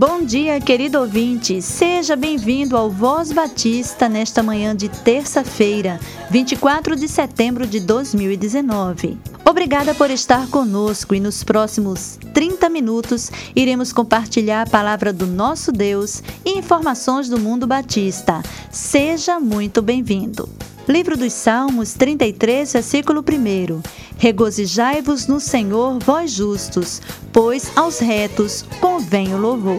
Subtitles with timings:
[0.00, 1.60] Bom dia, querido ouvinte.
[1.60, 6.00] Seja bem-vindo ao Voz Batista nesta manhã de terça-feira,
[6.30, 9.18] 24 de setembro de 2019.
[9.44, 15.70] Obrigada por estar conosco e nos próximos 30 minutos iremos compartilhar a palavra do nosso
[15.70, 18.40] Deus e informações do mundo batista.
[18.70, 20.48] Seja muito bem-vindo.
[20.90, 23.80] Livro dos Salmos 33, versículo 1.
[24.18, 27.00] Regozijai-vos no Senhor, vós justos,
[27.32, 29.78] pois aos retos convém o louvor.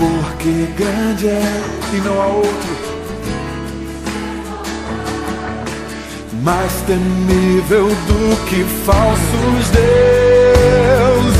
[0.00, 1.62] porque grande é
[1.92, 2.90] e não há outro.
[6.42, 11.39] Mais temível do que falsos deuses,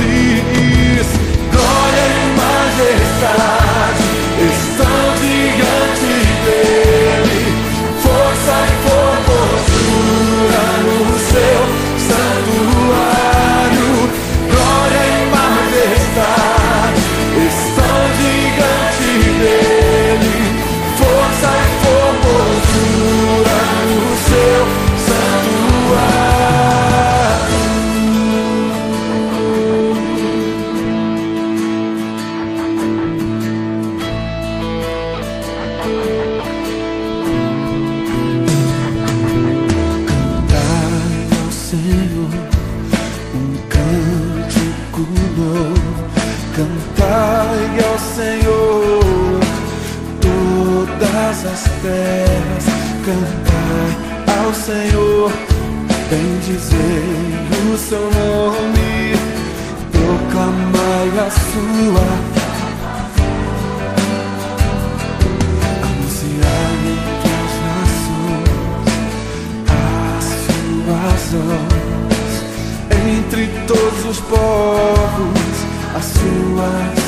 [73.71, 75.57] todos os povos
[75.95, 76.99] as suas.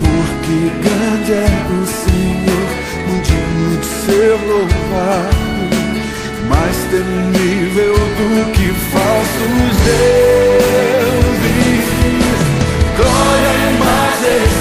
[0.00, 2.68] Porque grande é o Senhor,
[3.22, 5.44] digno de ser louvado,
[6.48, 11.04] mais temível do que falsos deuses.
[12.96, 14.53] Glória e majestade.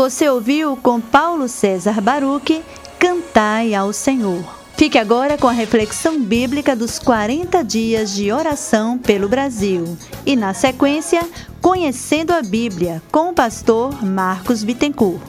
[0.00, 2.62] Você ouviu com Paulo César Baruque,
[2.98, 4.42] Cantai ao Senhor.
[4.74, 9.98] Fique agora com a reflexão bíblica dos 40 dias de oração pelo Brasil.
[10.24, 11.20] E na sequência,
[11.60, 15.20] Conhecendo a Bíblia, com o pastor Marcos Bittencourt.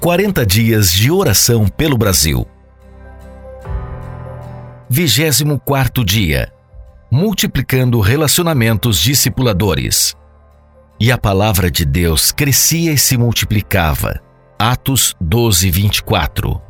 [0.00, 2.46] Quarenta dias de oração pelo Brasil.
[4.88, 6.55] Vigésimo quarto dia
[7.10, 10.14] multiplicando relacionamentos discipuladores.
[10.98, 14.20] E a palavra de Deus crescia e se multiplicava.
[14.58, 16.60] Atos 12, 24.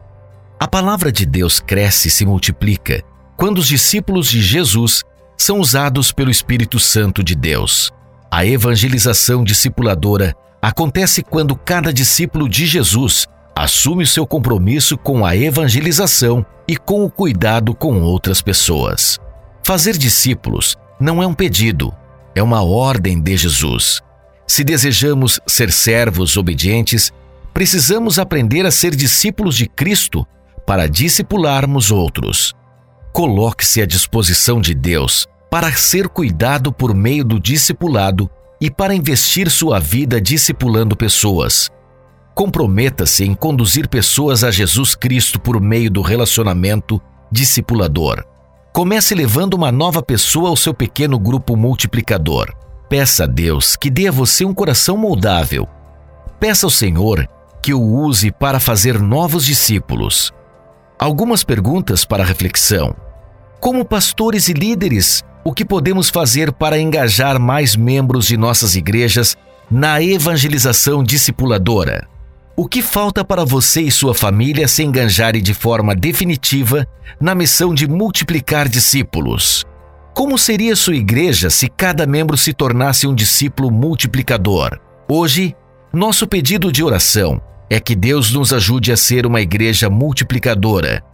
[0.58, 3.02] A palavra de Deus cresce e se multiplica
[3.36, 5.04] quando os discípulos de Jesus
[5.36, 7.92] são usados pelo Espírito Santo de Deus.
[8.30, 15.36] A evangelização discipuladora acontece quando cada discípulo de Jesus assume o seu compromisso com a
[15.36, 19.20] evangelização e com o cuidado com outras pessoas.
[19.66, 21.92] Fazer discípulos não é um pedido,
[22.36, 24.00] é uma ordem de Jesus.
[24.46, 27.12] Se desejamos ser servos obedientes,
[27.52, 30.24] precisamos aprender a ser discípulos de Cristo
[30.64, 32.54] para discipularmos outros.
[33.12, 38.30] Coloque-se à disposição de Deus para ser cuidado por meio do discipulado
[38.60, 41.72] e para investir sua vida discipulando pessoas.
[42.36, 47.02] Comprometa-se em conduzir pessoas a Jesus Cristo por meio do relacionamento
[47.32, 48.24] discipulador.
[48.76, 52.55] Comece levando uma nova pessoa ao seu pequeno grupo multiplicador.
[52.90, 55.67] Peça a Deus que dê a você um coração moldável.
[56.38, 57.26] Peça ao Senhor
[57.62, 60.31] que o use para fazer novos discípulos.
[60.99, 62.94] Algumas perguntas para reflexão.
[63.61, 69.38] Como pastores e líderes, o que podemos fazer para engajar mais membros de nossas igrejas
[69.70, 72.06] na evangelização discipuladora?
[72.58, 76.88] O que falta para você e sua família se enganjarem de forma definitiva
[77.20, 79.62] na missão de multiplicar discípulos?
[80.14, 84.80] Como seria sua igreja se cada membro se tornasse um discípulo multiplicador?
[85.06, 85.54] Hoje,
[85.92, 87.38] nosso pedido de oração
[87.68, 91.04] é que Deus nos ajude a ser uma igreja multiplicadora,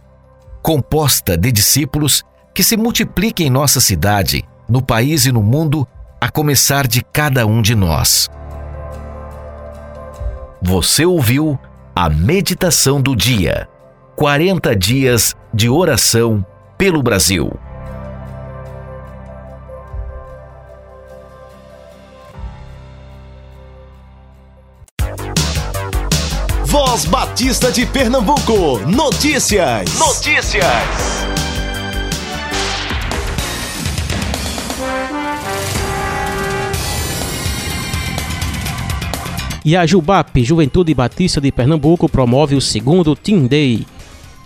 [0.61, 2.23] composta de discípulos
[2.55, 5.85] que se multipliquem em nossa cidade, no país e no mundo,
[6.21, 8.29] a começar de cada um de nós.
[10.65, 11.59] Você ouviu
[11.93, 13.67] a meditação do dia.
[14.15, 16.45] 40 dias de oração
[16.77, 17.51] pelo Brasil.
[26.63, 28.79] Voz Batista de Pernambuco.
[28.87, 29.93] Notícias.
[29.99, 31.32] Notícias.
[39.65, 43.87] E a Jubap, Juventude Batista de Pernambuco, promove o segundo Team Day.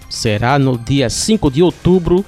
[0.08, 2.24] Será no dia 5 de outubro,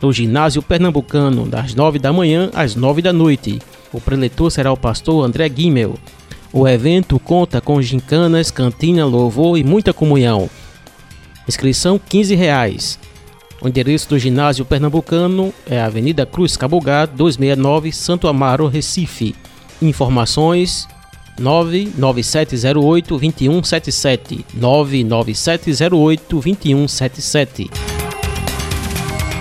[0.00, 3.58] no ginásio pernambucano, das 9 da manhã às 9 da noite.
[3.92, 5.96] O preletor será o pastor André Guimel.
[6.50, 10.48] O evento conta com gincanas, cantina, louvor e muita comunhão.
[11.46, 12.98] Inscrição 15 reais.
[13.60, 19.34] O endereço do ginásio pernambucano é Avenida Cruz Cabogá, 269, Santo Amaro, Recife.
[19.82, 20.88] Informações
[21.40, 27.70] 99708 2177 99708 2177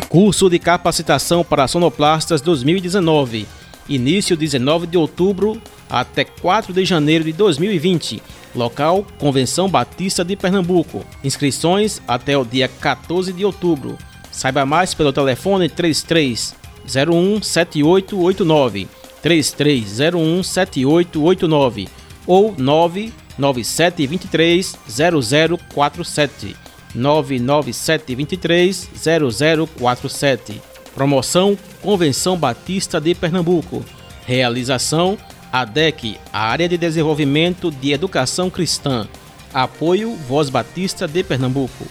[0.07, 3.45] Curso de capacitação para sonoplastas 2019
[3.87, 8.23] Início 19 de outubro até 4 de janeiro de 2020
[8.55, 11.05] Local Convenção Batista de Pernambuco.
[11.23, 13.97] Inscrições até o dia 14 de outubro.
[14.31, 21.87] Saiba mais pelo telefone 33 01 7889 3301 7889
[22.25, 26.55] ou 99723 0047
[26.95, 28.89] 99723
[29.75, 30.61] 0047
[30.93, 33.85] Promoção Convenção Batista de Pernambuco.
[34.25, 35.17] Realização
[35.51, 39.07] ADEC, Área de Desenvolvimento de Educação Cristã.
[39.53, 41.85] Apoio Voz Batista de Pernambuco.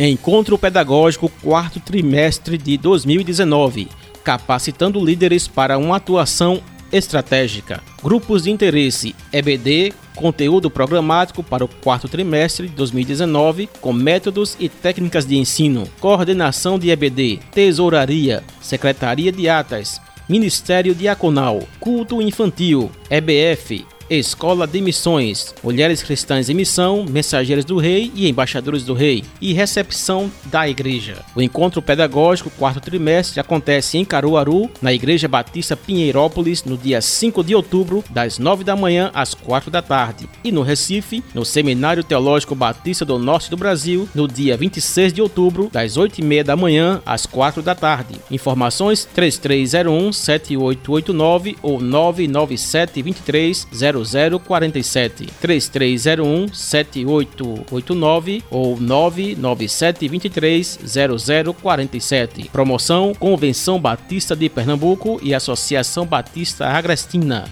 [0.00, 3.88] Encontro Pedagógico quarto trimestre de 2019
[4.24, 7.82] capacitando líderes para uma atuação estratégica.
[8.02, 14.68] Grupos de interesse EBD, conteúdo programático para o quarto trimestre de 2019, com métodos e
[14.68, 23.84] técnicas de ensino, coordenação de EBD, tesouraria, secretaria de atas, Ministério Diaconal, Culto Infantil, EBF,
[24.10, 29.52] Escola de Missões, Mulheres Cristãs em Missão, Mensageiras do Rei e Embaixadores do Rei e
[29.52, 31.24] recepção da igreja.
[31.34, 37.42] O encontro pedagógico quarto trimestre acontece em Caruaru, na Igreja Batista Pinheirópolis, no dia 5
[37.42, 42.04] de outubro, das 9 da manhã às 4 da tarde, e no Recife, no Seminário
[42.04, 46.44] Teológico Batista do Norte do Brasil, no dia 26 de outubro, das 8 e meia
[46.44, 48.16] da manhã às 4 da tarde.
[48.30, 53.66] Informações 3301 7889 ou 997 23
[54.04, 62.50] 0047 3301 7889 ou 997 23 0047.
[62.50, 67.44] Promoção Convenção Batista de Pernambuco e Associação Batista Agrestina.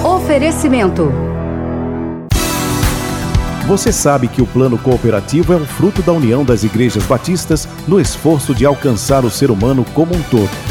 [0.03, 1.11] Oferecimento.
[3.65, 7.99] Você sabe que o plano cooperativo é um fruto da união das igrejas batistas no
[7.99, 10.70] esforço de alcançar o ser humano como um todo.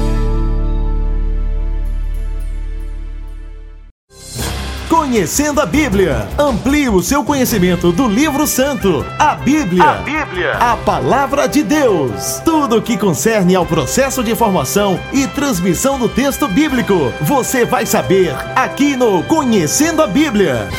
[5.11, 6.25] Conhecendo a Bíblia.
[6.39, 9.83] Amplie o seu conhecimento do livro santo, a Bíblia.
[9.83, 10.53] A Bíblia.
[10.53, 12.39] A palavra de Deus.
[12.45, 17.85] Tudo o que concerne ao processo de formação e transmissão do texto bíblico, você vai
[17.85, 20.69] saber aqui no Conhecendo a Bíblia.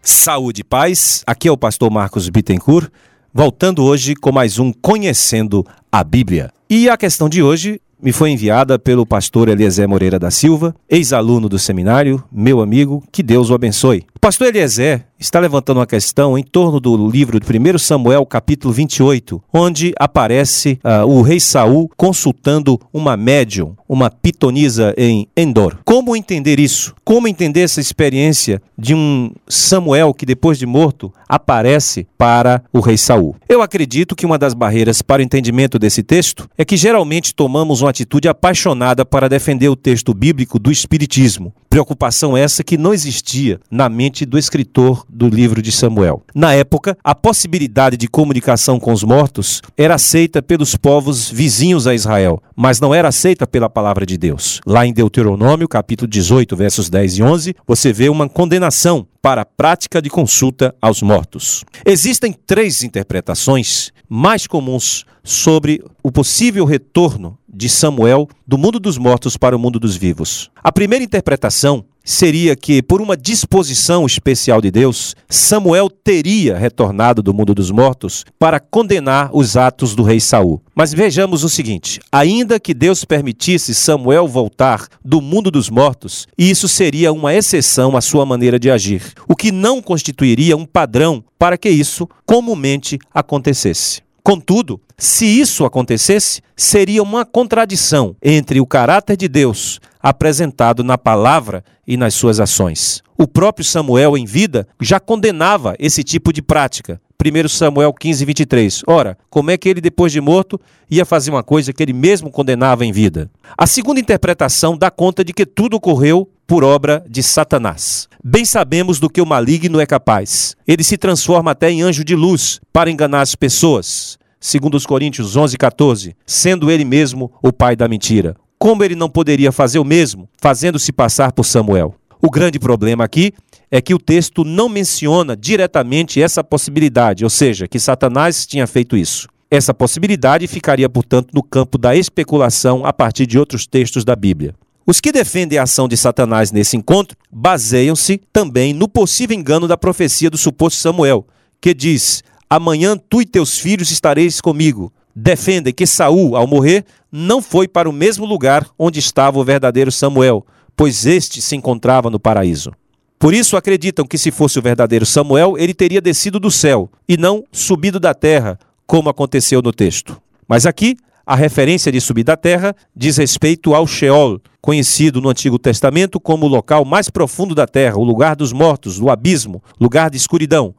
[0.00, 1.24] Saúde e paz.
[1.26, 2.88] Aqui é o pastor Marcos Bittencourt,
[3.34, 6.52] voltando hoje com mais um Conhecendo a Bíblia.
[6.70, 11.48] E a questão de hoje me foi enviada pelo pastor Eliezer Moreira da Silva, ex-aluno
[11.48, 14.04] do seminário, meu amigo, que Deus o abençoe.
[14.14, 18.72] O pastor Eliezer está levantando uma questão em torno do livro de 1 Samuel, capítulo
[18.72, 25.78] 28, onde aparece uh, o rei Saul consultando uma médium, uma pitonisa em Endor.
[25.84, 26.94] Como entender isso?
[27.04, 32.98] Como entender essa experiência de um Samuel que depois de morto aparece para o rei
[32.98, 33.36] Saul?
[33.48, 37.80] Eu acredito que uma das barreiras para o entendimento desse texto é que geralmente tomamos
[37.80, 41.52] uma atitude apaixonada para defender o texto bíblico do espiritismo.
[41.76, 46.22] Preocupação essa que não existia na mente do escritor do livro de Samuel.
[46.34, 51.94] Na época, a possibilidade de comunicação com os mortos era aceita pelos povos vizinhos a
[51.94, 54.58] Israel, mas não era aceita pela palavra de Deus.
[54.64, 59.44] Lá em Deuteronômio, capítulo 18, versos 10 e 11, você vê uma condenação para a
[59.44, 61.62] prática de consulta aos mortos.
[61.84, 69.36] Existem três interpretações mais comuns sobre o possível retorno de Samuel do mundo dos mortos
[69.36, 70.50] para o mundo dos vivos.
[70.62, 77.34] A primeira interpretação seria que, por uma disposição especial de Deus, Samuel teria retornado do
[77.34, 80.62] mundo dos mortos para condenar os atos do rei Saul.
[80.74, 86.68] Mas vejamos o seguinte: ainda que Deus permitisse Samuel voltar do mundo dos mortos, isso
[86.68, 91.58] seria uma exceção à sua maneira de agir, o que não constituiria um padrão para
[91.58, 94.05] que isso comumente acontecesse.
[94.26, 101.64] Contudo, se isso acontecesse, seria uma contradição entre o caráter de Deus apresentado na palavra
[101.86, 103.04] e nas suas ações.
[103.16, 107.00] O próprio Samuel, em vida, já condenava esse tipo de prática.
[107.24, 108.82] 1 Samuel 15, 23.
[108.88, 112.28] Ora, como é que ele, depois de morto, ia fazer uma coisa que ele mesmo
[112.28, 113.30] condenava em vida?
[113.56, 118.08] A segunda interpretação dá conta de que tudo ocorreu por obra de Satanás.
[118.22, 120.54] Bem sabemos do que o maligno é capaz.
[120.66, 124.16] Ele se transforma até em anjo de luz para enganar as pessoas.
[124.40, 128.36] Segundo os Coríntios 11, 14, sendo ele mesmo o pai da mentira.
[128.58, 131.94] Como ele não poderia fazer o mesmo, fazendo-se passar por Samuel?
[132.22, 133.32] O grande problema aqui
[133.70, 138.96] é que o texto não menciona diretamente essa possibilidade, ou seja, que Satanás tinha feito
[138.96, 139.28] isso.
[139.50, 144.54] Essa possibilidade ficaria, portanto, no campo da especulação a partir de outros textos da Bíblia.
[144.86, 149.76] Os que defendem a ação de Satanás nesse encontro baseiam-se também no possível engano da
[149.76, 151.26] profecia do suposto Samuel,
[151.60, 154.92] que diz: Amanhã tu e teus filhos estareis comigo.
[155.14, 159.90] Defendem que Saul, ao morrer, não foi para o mesmo lugar onde estava o verdadeiro
[159.90, 162.70] Samuel, pois este se encontrava no paraíso.
[163.18, 167.16] Por isso acreditam que se fosse o verdadeiro Samuel, ele teria descido do céu e
[167.16, 170.20] não subido da terra, como aconteceu no texto.
[170.46, 175.58] Mas aqui, a referência de subir da terra diz respeito ao Sheol, conhecido no Antigo
[175.58, 180.08] Testamento como o local mais profundo da terra, o lugar dos mortos, o abismo, lugar
[180.08, 180.72] de escuridão,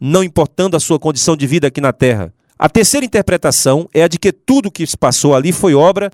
[0.00, 2.34] não importando a sua condição de vida aqui na terra.
[2.58, 6.10] A terceira interpretação é a de que tudo que se passou ali foi obra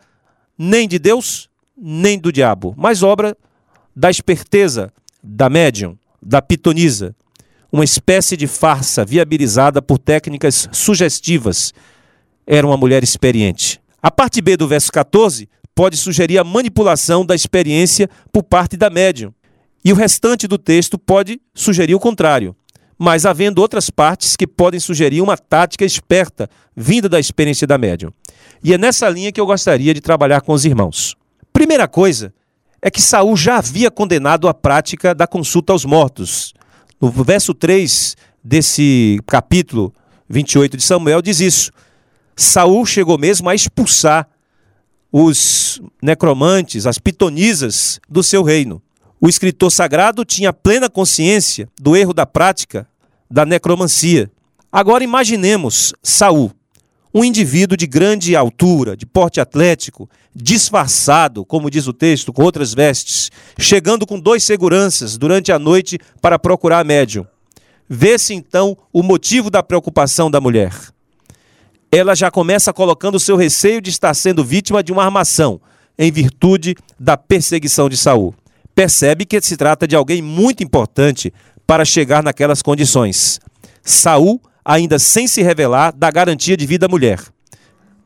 [0.59, 3.35] nem de Deus, nem do diabo, mas obra
[3.97, 4.93] da esperteza
[5.23, 7.17] da médium, da pitonisa,
[7.73, 11.73] uma espécie de farsa viabilizada por técnicas sugestivas.
[12.47, 13.78] Era uma mulher experiente.
[14.03, 18.89] A parte B do verso 14 pode sugerir a manipulação da experiência por parte da
[18.89, 19.33] médium.
[19.85, 22.55] E o restante do texto pode sugerir o contrário.
[22.99, 28.13] Mas havendo outras partes que podem sugerir uma tática esperta vinda da experiência da médium.
[28.63, 31.17] E é nessa linha que eu gostaria de trabalhar com os irmãos.
[31.53, 32.33] Primeira coisa
[32.81, 36.55] é que Saul já havia condenado a prática da consulta aos mortos.
[37.01, 39.93] No verso 3 desse capítulo
[40.29, 41.71] 28 de Samuel diz isso.
[42.39, 44.29] Saul chegou mesmo a expulsar
[45.11, 48.81] os necromantes, as pitonisas do seu reino.
[49.21, 52.87] O escritor sagrado tinha plena consciência do erro da prática
[53.29, 54.31] da necromancia.
[54.71, 56.53] Agora imaginemos Saul,
[57.13, 62.73] um indivíduo de grande altura, de porte atlético, disfarçado, como diz o texto, com outras
[62.73, 67.27] vestes, chegando com dois seguranças durante a noite para procurar médium.
[67.89, 70.73] Vê-se então o motivo da preocupação da mulher.
[71.91, 75.61] Ela já começa colocando seu receio de estar sendo vítima de uma armação,
[75.99, 78.35] em virtude da perseguição de Saul.
[78.75, 81.33] Percebe que se trata de alguém muito importante
[81.67, 83.41] para chegar naquelas condições.
[83.83, 87.19] Saul ainda sem se revelar, da garantia de vida à mulher.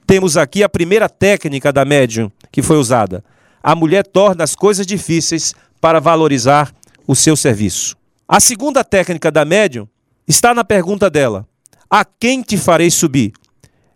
[0.06, 3.24] Temos aqui a primeira técnica da médium que foi usada.
[3.60, 6.72] A mulher torna as coisas difíceis para valorizar
[7.04, 7.96] o seu serviço.
[8.28, 9.88] A segunda técnica da médium
[10.26, 11.46] está na pergunta dela:
[11.90, 13.32] A quem te farei subir?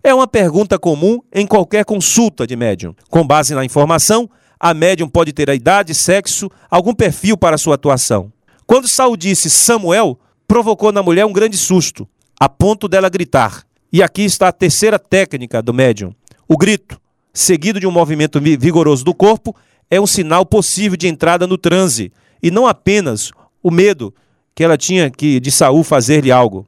[0.06, 2.94] É uma pergunta comum em qualquer consulta de médium.
[3.10, 7.74] Com base na informação, a médium pode ter a idade, sexo, algum perfil para sua
[7.74, 8.32] atuação.
[8.68, 10.16] Quando Saul disse Samuel,
[10.46, 13.64] provocou na mulher um grande susto a ponto dela gritar.
[13.92, 16.14] E aqui está a terceira técnica do médium.
[16.46, 17.00] O grito,
[17.34, 19.56] seguido de um movimento vigoroso do corpo,
[19.90, 24.14] é um sinal possível de entrada no transe, e não apenas o medo
[24.54, 26.64] que ela tinha que de Saul fazer-lhe algo,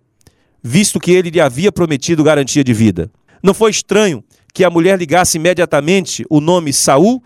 [0.60, 3.08] visto que ele lhe havia prometido garantia de vida.
[3.42, 4.22] Não foi estranho
[4.52, 7.22] que a mulher ligasse imediatamente o nome Saul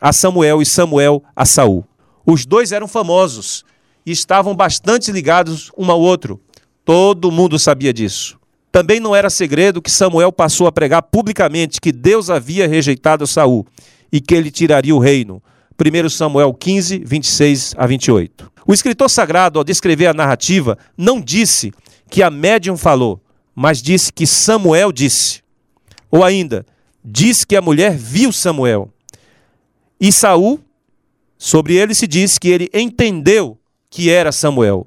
[0.00, 1.84] a Samuel e Samuel a Saul.
[2.24, 3.64] Os dois eram famosos
[4.06, 6.40] e estavam bastante ligados um ao outro.
[6.84, 8.38] Todo mundo sabia disso.
[8.70, 13.66] Também não era segredo que Samuel passou a pregar publicamente que Deus havia rejeitado Saul
[14.12, 15.42] e que ele tiraria o reino.
[15.78, 18.52] 1 Samuel 15, 26 a 28.
[18.66, 21.72] O escritor sagrado, ao descrever a narrativa, não disse
[22.10, 23.20] que a médium falou,
[23.60, 25.42] mas disse que Samuel disse.
[26.12, 26.64] Ou ainda,
[27.04, 28.88] disse que a mulher viu Samuel.
[30.00, 30.60] E Saul,
[31.36, 33.58] sobre ele se diz que ele entendeu
[33.90, 34.86] que era Samuel.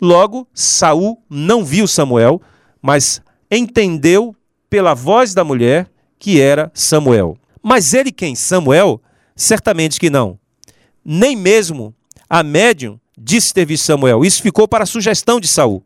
[0.00, 2.42] Logo, Saul não viu Samuel,
[2.82, 4.34] mas entendeu
[4.68, 7.38] pela voz da mulher que era Samuel.
[7.62, 8.34] Mas ele quem?
[8.34, 9.00] Samuel?
[9.36, 10.36] Certamente que não.
[11.04, 11.94] Nem mesmo
[12.28, 14.24] a médium disse ter visto Samuel.
[14.24, 15.84] Isso ficou para a sugestão de Saul,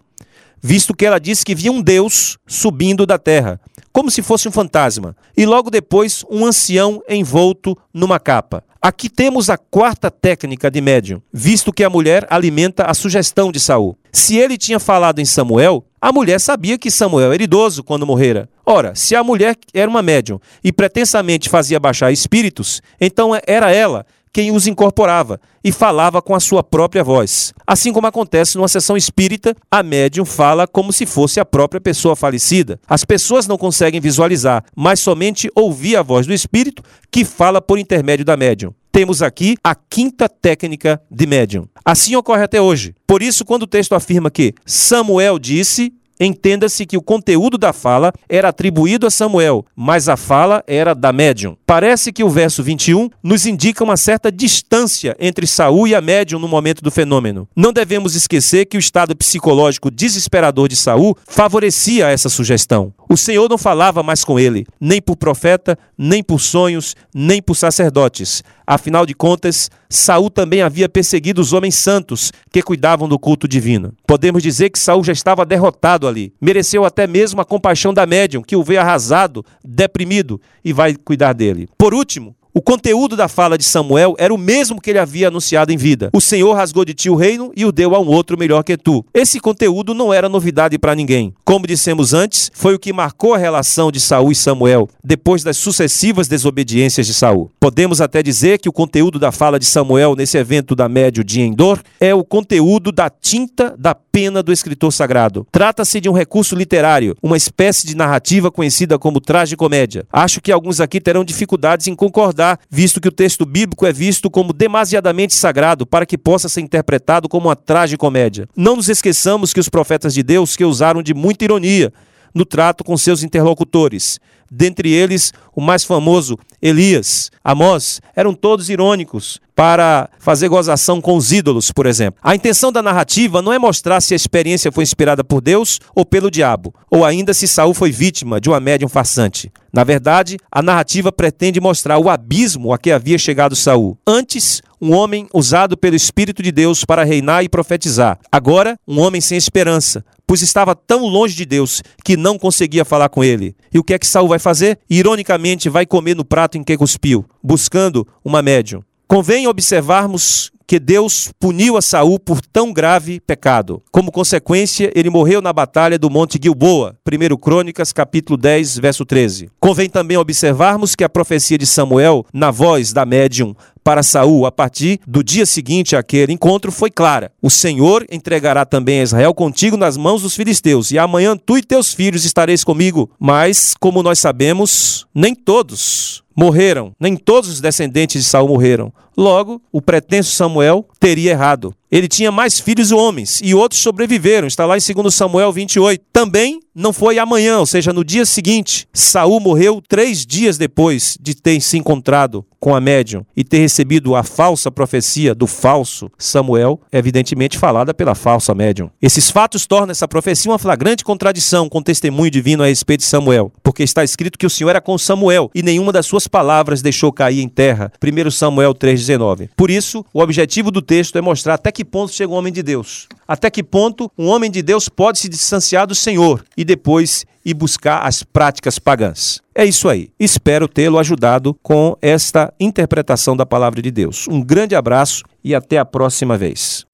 [0.63, 3.61] visto que ela disse que via um Deus subindo da terra,
[3.93, 8.65] como se fosse um fantasma, e logo depois um ancião envolto numa capa.
[8.81, 13.61] Aqui temos a quarta técnica de médium, visto que a mulher alimenta a sugestão de
[13.61, 13.97] Saul.
[14.13, 18.49] Se ele tinha falado em Samuel, a mulher sabia que Samuel era idoso quando morrera.
[18.67, 24.05] Ora, se a mulher era uma médium e pretensamente fazia baixar espíritos, então era ela
[24.33, 27.53] quem os incorporava e falava com a sua própria voz.
[27.67, 32.17] Assim como acontece numa sessão espírita, a médium fala como se fosse a própria pessoa
[32.17, 32.81] falecida.
[32.89, 37.79] As pessoas não conseguem visualizar, mas somente ouvir a voz do espírito que fala por
[37.79, 38.73] intermédio da médium.
[38.91, 41.67] Temos aqui a quinta técnica de médium.
[41.85, 42.95] Assim ocorre até hoje.
[43.07, 48.13] Por isso, quando o texto afirma que Samuel disse, Entenda-se que o conteúdo da fala
[48.29, 51.57] era atribuído a Samuel, mas a fala era da médium.
[51.67, 56.39] Parece que o verso 21 nos indica uma certa distância entre Saul e a médium
[56.39, 57.49] no momento do fenômeno.
[57.57, 62.95] Não devemos esquecer que o estado psicológico desesperador de Saul favorecia essa sugestão.
[63.09, 67.57] O Senhor não falava mais com ele, nem por profeta, nem por sonhos, nem por
[67.57, 68.45] sacerdotes.
[68.67, 73.93] Afinal de contas, Saul também havia perseguido os homens santos que cuidavam do culto divino.
[74.07, 76.33] Podemos dizer que Saul já estava derrotado ali.
[76.41, 81.35] Mereceu até mesmo a compaixão da médium, que o vê arrasado, deprimido e vai cuidar
[81.35, 81.69] dele.
[81.77, 85.73] Por último, o conteúdo da fala de Samuel era o mesmo que ele havia anunciado
[85.73, 86.11] em vida.
[86.13, 88.77] O Senhor rasgou de ti o reino e o deu a um outro melhor que
[88.77, 89.03] tu.
[89.15, 91.33] Esse conteúdo não era novidade para ninguém.
[91.47, 95.57] Como dissemos antes, foi o que marcou a relação de Saul e Samuel depois das
[95.57, 97.51] sucessivas desobediências de Saul.
[97.59, 101.41] Podemos até dizer que o conteúdo da fala de Samuel nesse evento da médio de
[101.41, 105.47] Endor é o conteúdo da tinta da pena do escritor sagrado.
[105.51, 110.05] Trata-se de um recurso literário, uma espécie de narrativa conhecida como tragicomédia.
[110.13, 114.31] Acho que alguns aqui terão dificuldades em concordar visto que o texto bíblico é visto
[114.31, 118.47] como demasiadamente sagrado para que possa ser interpretado como uma tragicomédia.
[118.55, 121.93] Não nos esqueçamos que os profetas de Deus que usaram de muita ironia
[122.35, 124.19] no trato com seus interlocutores.
[124.55, 131.33] Dentre eles, o mais famoso, Elias, Amós, eram todos irônicos para fazer gozação com os
[131.33, 132.21] ídolos, por exemplo.
[132.23, 136.05] A intenção da narrativa não é mostrar se a experiência foi inspirada por Deus ou
[136.05, 139.51] pelo diabo, ou ainda se Saul foi vítima de uma médium farsante.
[139.73, 143.97] Na verdade, a narrativa pretende mostrar o abismo a que havia chegado Saul.
[144.07, 148.19] Antes, um homem usado pelo Espírito de Deus para reinar e profetizar.
[148.33, 153.09] Agora, um homem sem esperança, pois estava tão longe de Deus que não conseguia falar
[153.09, 153.55] com ele.
[153.73, 154.81] E o que é que Saul vai fazer?
[154.91, 158.83] Ironicamente, vai comer no prato em que cuspiu, buscando uma médium.
[159.07, 163.83] Convém observarmos que Deus puniu a Saul por tão grave pecado.
[163.93, 169.51] Como consequência, ele morreu na batalha do Monte Gilboa, 1 Crônicas, capítulo 10, verso 13.
[169.61, 174.53] Convém também observarmos que a profecia de Samuel, na voz da médium para Saul a
[174.53, 179.77] partir do dia seguinte àquele encontro foi clara: O Senhor entregará também a Israel contigo
[179.77, 183.11] nas mãos dos filisteus, e amanhã tu e teus filhos estareis comigo.
[183.19, 188.93] Mas, como nós sabemos, nem todos morreram, nem todos os descendentes de Saul morreram.
[189.17, 191.75] Logo, o pretenso Samuel teria errado.
[191.91, 194.47] Ele tinha mais filhos homens e outros sobreviveram.
[194.47, 196.03] Está lá em 2 Samuel 28.
[196.11, 198.89] Também não foi amanhã, ou seja, no dia seguinte.
[198.95, 204.15] Saul morreu três dias depois de ter se encontrado com a médium e ter recebido
[204.15, 208.89] a falsa profecia do falso Samuel, evidentemente falada pela falsa médium.
[209.03, 213.07] Esses fatos tornam essa profecia uma flagrante contradição com o testemunho divino a respeito de
[213.07, 216.81] Samuel, porque está escrito que o Senhor era com Samuel e nenhuma das suas palavras
[216.81, 217.93] deixou cair em terra.
[218.01, 219.51] 1 Samuel 3,19.
[219.57, 222.63] Por isso, o objetivo do texto é mostrar até que ponto chega o homem de
[222.63, 223.09] Deus.
[223.27, 227.55] Até que ponto um homem de Deus pode se distanciar do Senhor e depois ir
[227.55, 229.41] buscar as práticas pagãs.
[229.55, 230.11] É isso aí.
[230.21, 234.29] Espero tê-lo ajudado com esta interpretação da palavra de Deus.
[234.29, 236.85] Um grande abraço e até a próxima vez.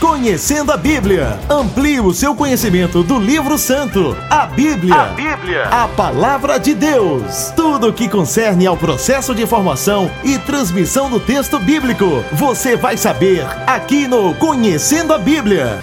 [0.00, 1.38] Conhecendo a Bíblia.
[1.50, 4.94] Amplie o seu conhecimento do livro santo, a Bíblia.
[4.94, 5.64] A Bíblia.
[5.64, 7.52] A palavra de Deus.
[7.56, 12.22] Tudo o que concerne ao processo de formação e transmissão do texto bíblico.
[12.32, 15.80] Você vai saber aqui no Conhecendo a Bíblia.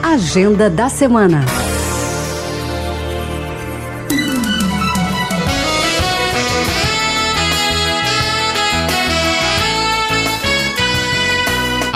[0.00, 1.44] Agenda da semana.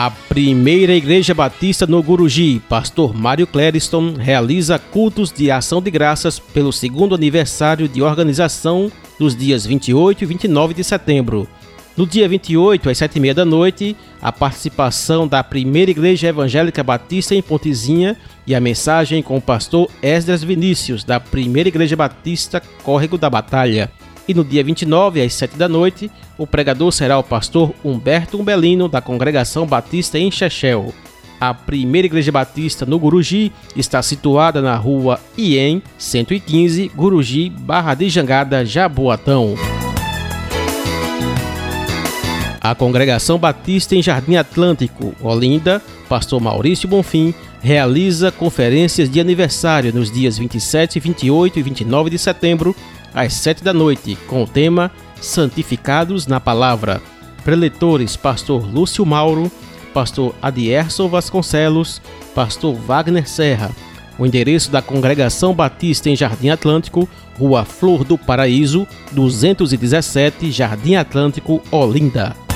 [0.00, 6.38] A primeira Igreja Batista no Guruji, pastor Mário Clériston, realiza cultos de ação de graças
[6.38, 11.48] pelo segundo aniversário de organização dos dias 28 e 29 de setembro.
[11.96, 16.84] No dia 28, às sete e meia da noite, a participação da primeira Igreja Evangélica
[16.84, 22.62] Batista em Pontezinha e a mensagem com o pastor Esdras Vinícius, da primeira Igreja Batista
[22.84, 23.90] Córrego da Batalha.
[24.28, 28.86] E no dia 29, às 7 da noite, o pregador será o pastor Humberto Umbelino,
[28.86, 30.92] da Congregação Batista em Chechel.
[31.40, 38.10] A primeira igreja batista no Guruji está situada na rua IEM 115, Guruji, Barra de
[38.10, 39.54] Jangada, Jaboatão.
[42.60, 50.10] A Congregação Batista em Jardim Atlântico, Olinda, pastor Maurício Bonfim, realiza conferências de aniversário nos
[50.10, 52.76] dias 27, 28 e 29 de setembro
[53.18, 57.02] às 7 da noite, com o tema Santificados na Palavra.
[57.44, 59.50] Preletores Pastor Lúcio Mauro,
[59.92, 62.00] Pastor Adierson Vasconcelos,
[62.32, 63.72] Pastor Wagner Serra.
[64.16, 71.60] O endereço da Congregação Batista em Jardim Atlântico, Rua Flor do Paraíso, 217, Jardim Atlântico,
[71.72, 72.47] Olinda.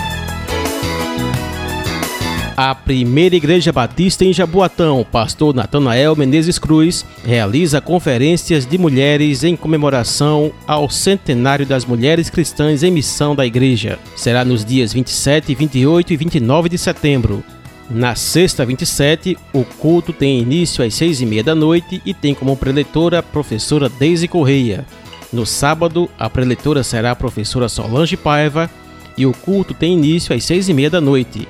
[2.56, 9.56] A primeira igreja batista em Jaboatão, pastor Natanael Menezes Cruz, realiza conferências de mulheres em
[9.56, 13.98] comemoração ao centenário das mulheres cristãs em missão da igreja.
[14.14, 17.42] Será nos dias 27, 28 e 29 de setembro.
[17.88, 22.34] Na sexta 27, o culto tem início às seis e meia da noite e tem
[22.34, 24.84] como preletora a professora Deise Correia.
[25.32, 28.70] No sábado, a preletora será a professora Solange Paiva
[29.16, 31.48] e o culto tem início às seis e meia da noite.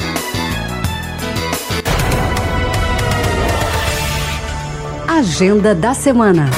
[5.17, 6.49] Agenda da Semana.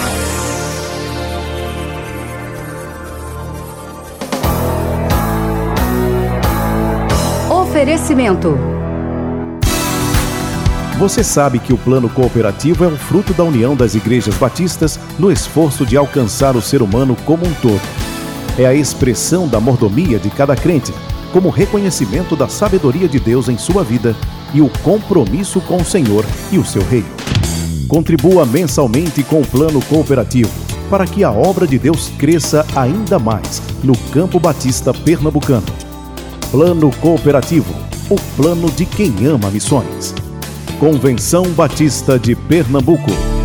[7.52, 8.58] Oferecimento.
[10.98, 15.32] Você sabe que o plano cooperativo é um fruto da união das igrejas batistas no
[15.32, 17.80] esforço de alcançar o ser humano como um todo.
[18.58, 20.92] É a expressão da mordomia de cada crente,
[21.32, 24.16] como reconhecimento da sabedoria de Deus em sua vida
[24.52, 27.27] e o compromisso com o Senhor e o seu reino.
[27.88, 30.52] Contribua mensalmente com o plano cooperativo
[30.90, 35.66] para que a obra de Deus cresça ainda mais no Campo Batista Pernambucano.
[36.52, 37.74] Plano Cooperativo,
[38.10, 40.14] o plano de quem ama missões.
[40.80, 43.37] Convenção Batista de Pernambuco.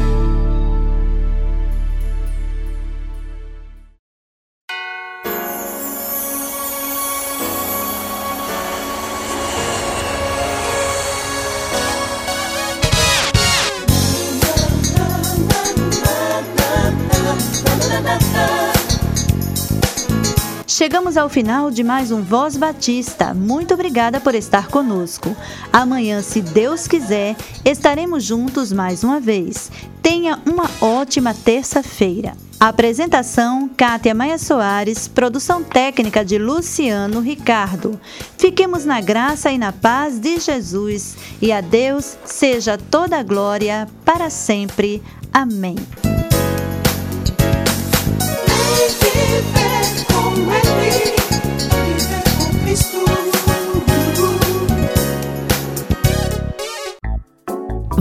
[21.12, 23.35] Chegamos ao final de mais um Voz Batista.
[23.35, 25.37] Muito obrigada por estar conosco.
[25.70, 29.70] Amanhã, se Deus quiser, estaremos juntos mais uma vez.
[30.01, 32.33] Tenha uma ótima terça-feira.
[32.59, 38.01] Apresentação: Kátia Maia Soares, produção técnica de Luciano Ricardo.
[38.38, 43.87] Fiquemos na graça e na paz de Jesus e a Deus seja toda a glória
[44.03, 45.03] para sempre.
[45.31, 45.77] Amém.